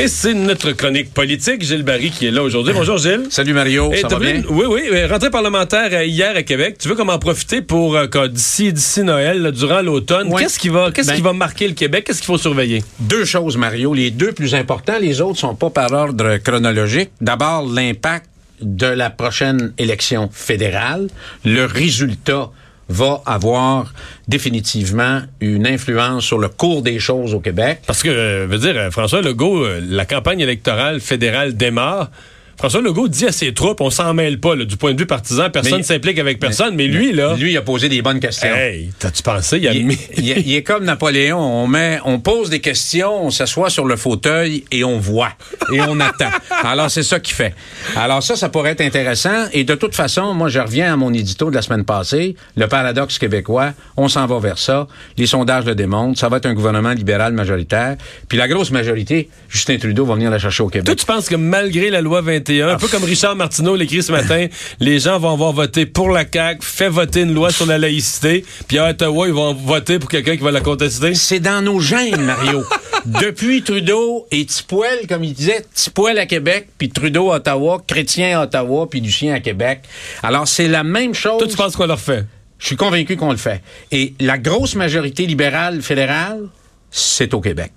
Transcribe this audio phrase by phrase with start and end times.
[0.00, 2.72] Et c'est notre chronique politique, Gilles Barry, qui est là aujourd'hui.
[2.72, 3.26] Bonjour Gilles.
[3.30, 4.18] Salut Mario, Et ça va?
[4.48, 4.82] Oui, oui.
[4.92, 6.76] euh, Rentrée parlementaire euh, hier à Québec.
[6.78, 10.42] Tu veux comment en profiter pour euh, d'ici d'ici Noël, là, durant l'automne, Ouais.
[10.42, 12.04] qu'est-ce qui va qu'est-ce Ben- qui va marquer le Québec?
[12.06, 12.84] Qu'est-ce qu'il faut surveiller?
[13.00, 13.92] Deux choses, Mario.
[13.92, 17.10] Les deux plus importants, les autres sont pas par ordre chronologique.
[17.20, 18.26] D'abord, l'impact
[18.62, 21.08] de la prochaine élection fédérale.
[21.44, 22.50] Le résultat
[22.88, 23.92] va avoir
[24.28, 27.80] définitivement une influence sur le cours des choses au Québec.
[27.86, 32.10] Parce que, euh, veut dire, euh, François Legault, euh, la campagne électorale fédérale démarre.
[32.58, 35.06] François Legault dit à ses troupes, on s'en mêle pas, là, du point de vue
[35.06, 38.18] partisan, personne ne s'implique avec personne, mais, lui, là, Lui, il a posé des bonnes
[38.18, 38.52] questions.
[38.52, 39.96] hey, t'as-tu pensé, il a Il, mis...
[40.16, 41.38] il est- il est comme Napoléon.
[41.38, 45.30] On met, on pose des questions, on s'assoit sur le fauteuil et on voit
[45.72, 46.30] et on attend.
[46.64, 47.54] Alors c'est ça qu'il fait.
[47.96, 49.46] Alors ça, ça pourrait être intéressant.
[49.52, 52.34] Et de toute façon, moi, je reviens à mon édito de la semaine passée.
[52.56, 54.88] Le paradoxe québécois, on s'en va vers ça.
[55.16, 56.18] Les sondages le démontrent.
[56.18, 57.96] Ça va être un gouvernement libéral majoritaire.
[58.28, 60.96] Puis la grosse majorité, Justin Trudeau va venir la chercher au Toi, Québec.
[60.98, 64.46] tu penses que malgré la loi 21, un peu comme Richard Martineau l'écrit ce matin,
[64.80, 68.44] les gens vont avoir voté pour la CAQ, fait voter une loi sur la laïcité,
[68.66, 71.14] puis à Ottawa, ils vont voter pour quelqu'un qui va la contester?
[71.14, 72.64] C'est dans nos gènes, Mario.
[73.04, 78.38] Depuis Trudeau et Tipoel, comme il disait, Tipoel à Québec, puis Trudeau à Ottawa, Chrétien
[78.38, 79.82] à Ottawa, puis Lucien à Québec.
[80.22, 81.38] Alors, c'est la même chose.
[81.38, 82.26] Toi, tu penses qu'on leur fait?
[82.58, 83.62] Je suis convaincu qu'on le fait.
[83.92, 86.48] Et la grosse majorité libérale fédérale,
[86.90, 87.72] c'est au Québec.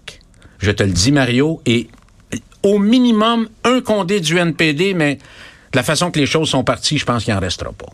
[0.60, 1.88] Je te le dis, Mario, et
[2.64, 6.98] au minimum un condé du NPD, mais de la façon que les choses sont parties,
[6.98, 7.88] je pense qu'il en restera pas.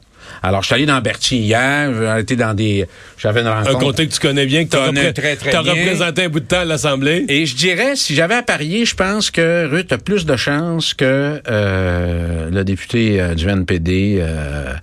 [0.43, 2.85] Alors, je suis allé dans Berthier hier, j'ai été dans des...
[3.17, 3.79] J'avais une Un rencontre...
[3.79, 5.61] comté que tu connais bien, que tu as très, très bien.
[5.73, 7.23] représenté un bout de temps à l'Assemblée.
[7.29, 10.93] Et je dirais, si j'avais à parier, je pense que Ruth a plus de chances
[10.93, 14.73] que euh, le député euh, du NPD euh,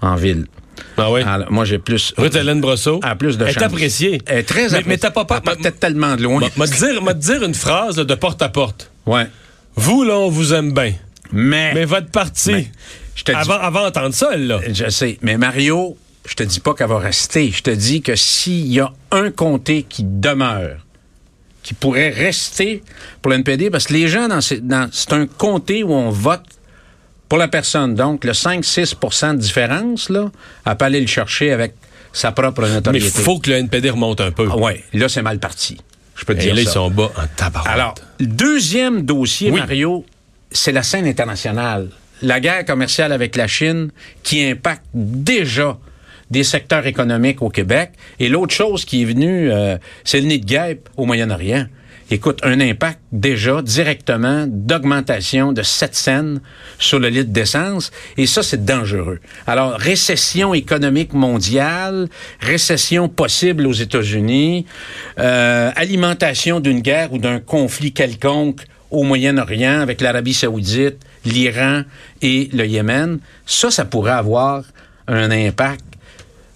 [0.00, 0.46] en ville.
[0.96, 1.20] Ah oui?
[1.26, 2.14] Alors, moi, j'ai plus...
[2.16, 3.00] Ruth-Hélène Brosseau.
[3.02, 4.22] a plus de Elle est appréciée.
[4.26, 4.84] Elle est très Mais- appréciée.
[4.88, 6.40] mais t'as pas peur- peut-être tellement de loin.
[6.56, 8.90] M'a dire, dire une phrase là, de porte à porte.
[9.06, 9.26] Ouais.
[9.76, 10.92] Vous, là, on vous aime bien.
[11.32, 12.70] Mais, Mais votre parti, Mais,
[13.16, 14.60] je te dis- avant, avant d'entendre ça, là.
[14.72, 15.96] je sais, mais Mario,
[16.28, 17.50] je te dis pas qu'elle va rester.
[17.50, 20.76] Je te dis que s'il y a un comté qui demeure,
[21.62, 22.82] qui pourrait rester
[23.22, 26.10] pour le NPD, parce que les gens, dans ces- dans- c'est un comté où on
[26.10, 26.42] vote
[27.28, 27.94] pour la personne.
[27.94, 30.30] Donc, le 5-6% de différence, là,
[30.66, 31.74] elle peut aller le chercher avec
[32.12, 33.22] sa propre Mais il notoriété.
[33.22, 34.46] faut que le NPD remonte un peu.
[34.52, 35.78] Ah ouais, là, c'est mal parti.
[36.14, 37.62] Je peux te Et dire là, ils sont bas en tabac.
[37.66, 39.60] Alors, deuxième dossier, Oui.
[39.60, 40.04] Mario,
[40.50, 41.88] c'est la scène internationale.
[42.22, 43.90] La guerre commerciale avec la Chine
[44.22, 45.78] qui impacte déjà
[46.30, 47.90] des secteurs économiques au Québec.
[48.18, 51.66] Et l'autre chose qui est venue, euh, c'est le nid de guêpe au Moyen-Orient.
[52.10, 56.34] Écoute, un impact déjà directement d'augmentation de 7 cents
[56.78, 57.90] sur le litre d'essence.
[58.18, 59.20] Et ça, c'est dangereux.
[59.46, 62.08] Alors, récession économique mondiale,
[62.40, 64.66] récession possible aux États-Unis,
[65.18, 68.60] euh, alimentation d'une guerre ou d'un conflit quelconque
[68.90, 71.82] au Moyen-Orient avec l'Arabie saoudite, l'Iran
[72.20, 74.64] et le Yémen, ça, ça pourrait avoir
[75.08, 75.84] un impact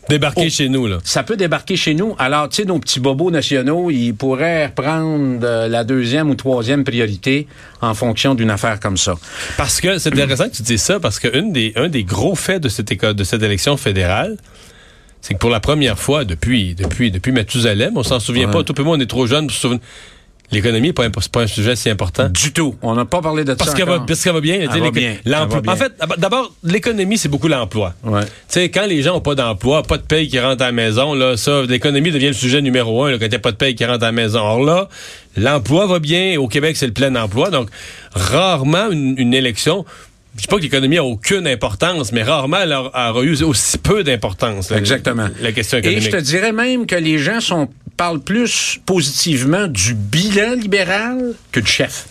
[0.08, 0.50] Débarquer Oh.
[0.50, 0.98] chez nous, là.
[1.04, 2.14] ça peut débarquer chez nous.
[2.18, 6.84] Alors, tu sais, nos petits bobos nationaux, ils pourraient reprendre euh, la deuxième ou troisième
[6.84, 7.46] priorité
[7.82, 9.14] en fonction d'une affaire comme ça.
[9.56, 12.34] Parce que c'est intéressant que tu dises ça, parce que une des, un des gros
[12.34, 14.36] faits de cette, de cette élection fédérale,
[15.20, 18.52] c'est que pour la première fois depuis, depuis, depuis Mathusalem, on s'en souvient Ouais.
[18.52, 19.80] pas, tout le monde est trop jeune pour se souvenir.
[20.50, 22.28] L'économie n'est pas, un- c'est pas un sujet si important.
[22.30, 22.74] Du tout.
[22.80, 24.60] On n'a pas parlé de Parce ça va, parce qu'elle va bien.
[25.26, 27.92] l'emploi- En fait, d'abord, l'économie, c'est beaucoup l'emploi.
[28.02, 28.22] Ouais.
[28.24, 30.72] Tu sais, quand les gens n'ont pas d'emploi, pas de paye qui rentre à la
[30.72, 33.52] maison, là, ça, l'économie devient le sujet numéro un, là, quand il n'y a pas
[33.52, 34.38] de paye qui rentre à la maison.
[34.40, 34.88] Or là,
[35.36, 36.38] l'emploi va bien.
[36.40, 37.50] Au Québec, c'est le plein emploi.
[37.50, 37.68] Donc,
[38.14, 39.84] rarement une, une élection.
[40.36, 43.76] Je dis pas que l'économie a aucune importance, mais rarement elle a- aura eu aussi
[43.78, 44.70] peu d'importance.
[44.70, 45.26] Exactement.
[45.40, 46.04] La question Et économique.
[46.04, 51.60] je te dirais même que les gens sont, parlent plus positivement du bilan libéral que
[51.60, 52.06] du chef.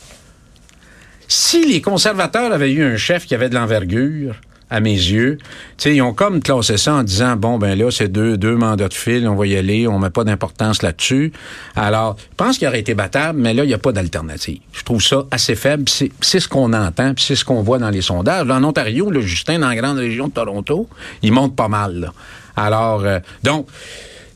[1.27, 4.35] Si les conservateurs avaient eu un chef qui avait de l'envergure,
[4.69, 5.45] à mes yeux, tu
[5.77, 8.89] sais, ils ont comme classé ça en disant bon ben là c'est deux deux mandats
[8.89, 11.31] de fil, on va y aller, on met pas d'importance là-dessus.
[11.75, 14.59] Alors, je pense qu'il aurait été battable, mais là il y a pas d'alternative.
[14.73, 15.85] Je trouve ça assez faible.
[15.87, 18.45] C'est ce qu'on entend, c'est ce qu'on voit dans les sondages.
[18.45, 20.89] Là, en Ontario, le Justin dans la grande région de Toronto,
[21.21, 22.01] il monte pas mal.
[22.01, 22.13] Là.
[22.57, 23.67] Alors, euh, donc.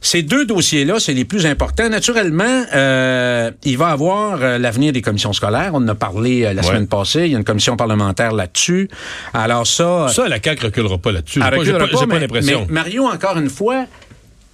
[0.03, 1.87] Ces deux dossiers-là, c'est les plus importants.
[1.87, 5.71] Naturellement, euh, il va avoir euh, l'avenir des commissions scolaires.
[5.73, 6.67] On en a parlé euh, la Ouais.
[6.67, 7.25] semaine passée.
[7.25, 8.89] Il y a une commission parlementaire là-dessus.
[9.33, 11.39] Alors ça, Ça, la CAQ reculera pas là-dessus.
[11.63, 12.65] J'ai pas- l'impression.
[12.69, 13.85] Mario, encore une fois,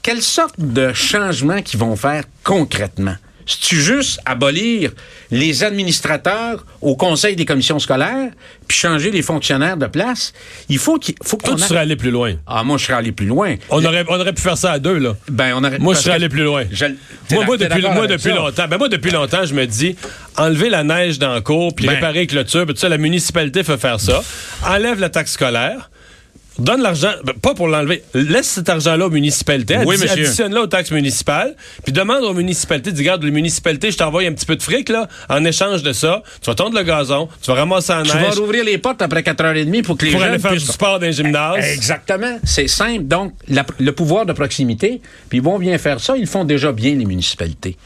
[0.03, 3.15] quelle sorte de changements qu'ils vont faire concrètement?
[3.47, 4.91] C'est-tu juste abolir
[5.31, 8.29] les administrateurs au conseil des commissions scolaires,
[8.67, 10.33] puis changer les fonctionnaires de place?
[10.69, 12.33] Il faut qu'il faut Toi, qu'on tu a- serais allé plus loin.
[12.45, 13.55] Ah, moi, je serais allé plus loin.
[13.69, 15.15] On aurait, on aurait pu faire ça à deux, là.
[15.29, 15.79] Ben, on aurait...
[15.79, 16.65] Moi, je serais allé plus loin.
[16.71, 16.85] Je-
[17.31, 19.95] Moi, moi, depuis, moi, depuis longtemps, ben moi, depuis longtemps, je me dis,
[20.35, 21.93] enlever la neige dans le cours, puis Ben.
[21.95, 24.21] réparer les clôtures, puis tout ça, la municipalité fait faire ça.
[24.65, 25.89] Enlève la taxe scolaire.
[26.59, 30.67] Donne l'argent, ben, pas pour l'enlever, laisse cet argent-là aux municipalités, Oui, addi- additionne-le aux
[30.67, 34.55] taxes municipales, puis demande aux municipalités, dis, regarde, les municipalités, je t'envoie un petit peu
[34.55, 37.93] de fric, là, en échange de ça, tu vas tondre le gazon, tu vas ramasser
[37.93, 40.39] en Tu vas neige rouvrir les portes après 4h30 pour que les pour gens aller
[40.39, 41.63] faire du sport dans les gymnases.
[41.63, 42.39] Exactement.
[42.43, 43.03] C'est simple.
[43.03, 44.99] Donc, la- le pouvoir de proximité,
[45.29, 46.15] puis ils vont bien faire ça.
[46.17, 47.77] Ils le font déjà bien, les municipalités.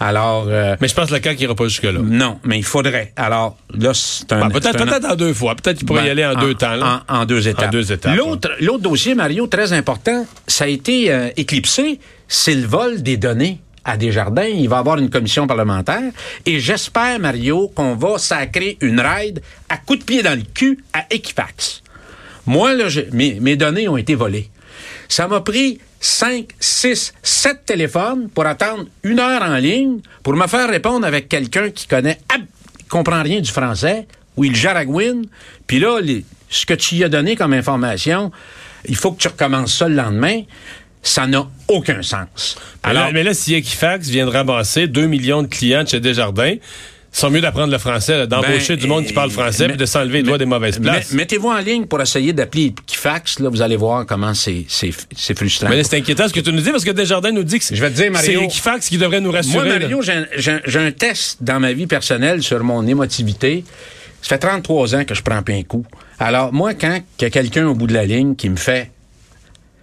[0.00, 1.98] Alors, euh, Mais je pense que le CAQ n'ira pas jusque-là.
[2.00, 3.12] non, mais il faudrait.
[3.16, 4.40] Alors, là, c'est un...
[4.46, 5.56] Ben, peut-être peut-être en deux fois.
[5.56, 6.76] Peut-être qu'il pourrait y Ben, aller en, deux temps.
[6.76, 7.02] là.
[7.08, 7.66] En, en deux étapes.
[7.66, 11.98] En deux étapes, L'autre, l'autre dossier, Mario, très important, ça a été euh, éclipsé,
[12.28, 14.44] c'est le vol des données à Desjardins.
[14.44, 16.12] Il va y avoir une commission parlementaire.
[16.46, 20.78] Et j'espère, Mario, qu'on va sacrer une raide à coups de pied dans le cul
[20.92, 21.82] à Equifax.
[22.46, 24.48] Moi, là, j'ai- mes, mes données ont été volées.
[25.08, 30.46] Ça m'a pris 5, 6, 7 téléphones pour attendre une heure en ligne pour me
[30.46, 32.42] faire répondre avec quelqu'un qui connaît, ab-
[32.88, 34.06] comprend rien du français,
[34.36, 35.26] ou il jaragouine.
[35.66, 38.30] Puis là, les- ce que tu y as donné comme information,
[38.86, 40.42] il faut que tu recommences ça le lendemain.
[41.02, 42.56] Ça n'a aucun sens.
[42.86, 45.88] Mais là- Alors, mais là, si Equifax vient de ramasser 2 millions de clients de
[45.88, 46.56] chez Desjardins,
[47.10, 50.18] sont mieux d'apprendre le français, d'embaucher Ben, du monde qui parle français, puis de s'enlever
[50.18, 51.12] les doigts des mauvaises places.
[51.12, 53.40] Mettez-vous en ligne pour essayer d'appeler Equifax.
[53.40, 55.68] Là, vous allez voir comment c'est c'est- c'est frustrant.
[55.70, 57.74] Mais c'est inquiétant ce que tu nous dis, parce que Desjardins nous dit que c'est
[57.76, 59.68] Je vais te dire, Mario- c'est Equifax qui devrait nous rassurer.
[59.68, 59.78] Moi.
[59.78, 63.64] Mario, j'ai un, j'ai un- j'ai un test dans ma vie personnelle sur mon émotivité.
[64.20, 65.86] Ça fait 33 ans que je prends un coup.
[66.18, 68.90] Alors, moi, quand il y a quelqu'un au bout de la ligne qui me fait,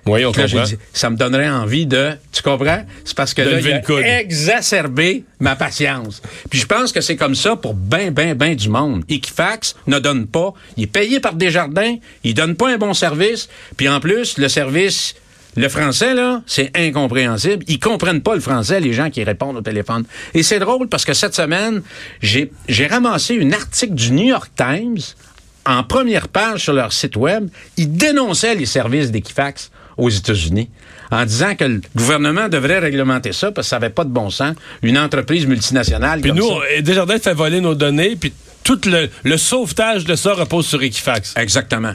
[0.08, 0.70] Oui, on là, j'ai comprend.
[0.70, 2.84] dit, ça me donnerait envie de, tu comprends?
[3.04, 6.22] C'est parce que De là, il a exacerbé ma patience.
[6.50, 9.04] Puis je pense que c'est comme ça pour ben, ben, ben du monde.
[9.10, 10.54] Equifax ne donne pas.
[10.78, 11.96] Il est payé par Desjardins.
[12.24, 13.50] Il donne pas un bon service.
[13.78, 15.16] Puis en plus, le service,
[15.56, 17.64] le français, là, c'est incompréhensible.
[17.68, 20.04] Ils comprennent pas le français, les gens qui répondent au téléphone.
[20.36, 21.82] Et c'est drôle parce que cette semaine,
[22.22, 25.00] j'ai j'ai ramassé un article du New York Times
[25.66, 27.50] en première page sur leur site web.
[27.78, 30.70] Ils dénonçaient les services d'Equifax aux États-Unis
[31.12, 34.30] en disant que le gouvernement devrait réglementer ça parce que ça n'avait pas de bon
[34.30, 34.56] sens.
[34.82, 36.82] Une entreprise multinationale Puis comme nous, ça.
[36.82, 38.34] Desjardins fait voler nos données, puis
[38.64, 41.34] tout le, le sauvetage de ça repose sur Equifax.
[41.38, 41.94] Exactement.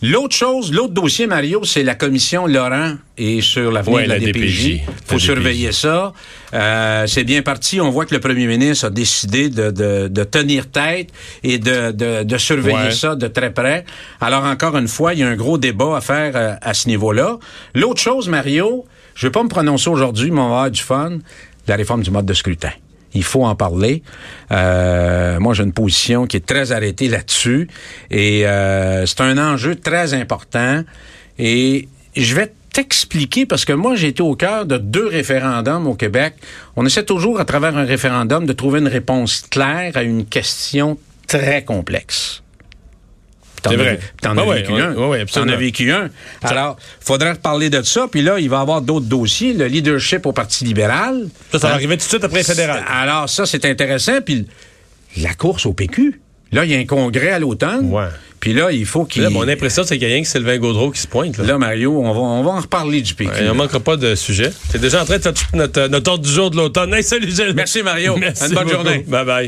[0.00, 4.18] L'autre chose, l'autre dossier, Mario, c'est la commission Laurent et sur l'avenir Ouais, de la,
[4.18, 4.74] la DPJ.
[4.76, 4.80] DPJ.
[5.06, 6.12] faut La surveiller ça.
[6.54, 7.80] Euh, c'est bien parti.
[7.80, 11.08] On voit que le premier ministre a décidé de, de- de tenir tête
[11.42, 12.90] et de, de- de surveiller Ouais.
[12.92, 13.84] ça de très près.
[14.20, 16.86] Alors, encore une fois, il y a un gros débat à faire euh, à ce
[16.86, 17.36] niveau-là.
[17.74, 18.84] L'autre chose, Mario,
[19.16, 21.18] je vais pas me prononcer aujourd'hui, mais on va avoir du fun,
[21.66, 22.70] la réforme du mode de scrutin.
[23.14, 24.02] Il faut en parler.
[24.52, 27.68] Euh, moi, j'ai une position qui est très arrêtée là-dessus.
[28.10, 30.82] Et euh, c'est un enjeu très important.
[31.38, 35.94] Et je vais t'expliquer, parce que moi, j'ai été au cœur de deux référendums au
[35.94, 36.34] Québec.
[36.76, 40.98] On essaie toujours, à travers un référendum, de trouver une réponse claire à une question
[41.26, 42.42] très complexe.
[43.68, 43.98] C'est vrai.
[44.22, 44.94] T'en Ouais, as ouais, vécu ouais, un.
[44.94, 46.08] ouais, ouais, T'en as vécu un.
[46.42, 48.06] Alors, faudrait reparler de ça.
[48.10, 49.52] Puis là, il va y avoir d'autres dossiers.
[49.52, 51.26] Le leadership au Parti libéral.
[51.52, 51.76] Ça, ça va Hein?
[51.76, 52.84] arriver tout de suite après le fédéral.
[52.88, 54.20] Alors, ça, c'est intéressant.
[54.24, 54.46] Puis
[55.16, 56.20] la course au PQ.
[56.50, 57.92] Là, il y a un congrès à l'automne.
[57.92, 58.06] Ouais.
[58.40, 59.22] Puis là, il faut qu'il.
[59.22, 61.36] Là, mon impression, c'est qu'il y a rien que Sylvain Gaudreau qui se pointe.
[61.36, 61.44] Là.
[61.44, 63.32] Là, Mario, on va, on va en reparler du PQ.
[63.40, 64.50] Il ne manquera pas de sujet.
[64.70, 66.94] C'est déjà en train de faire tout notre, notre ordre du jour de l'automne.
[66.94, 67.52] Hey, salut, Gilles.
[67.54, 68.16] Merci, Mario.
[68.16, 68.76] Merci Une bonne beaucoup.
[68.76, 69.04] journée.
[69.06, 69.46] Bye bye.